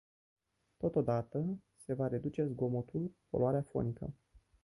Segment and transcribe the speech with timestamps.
[0.77, 4.13] Totodată, se va reduce zgomotul, poluarea fonică.